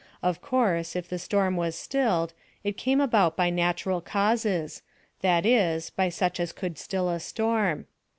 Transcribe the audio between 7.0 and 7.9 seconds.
a storm.